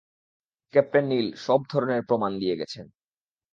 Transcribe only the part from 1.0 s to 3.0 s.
নিল সব ধরনের প্রমাণ দিয়ে গেছেন।